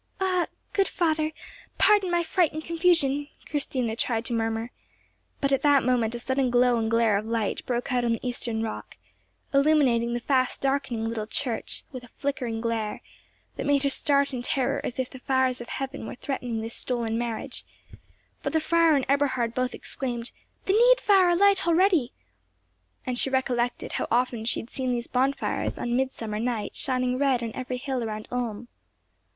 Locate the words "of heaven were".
15.61-16.15